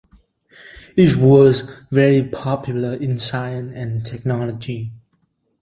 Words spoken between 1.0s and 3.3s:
was very popular in